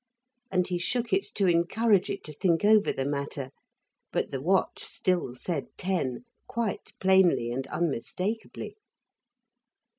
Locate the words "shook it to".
0.79-1.45